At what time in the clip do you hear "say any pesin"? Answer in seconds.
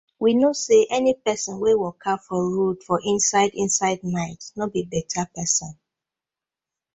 0.65-1.59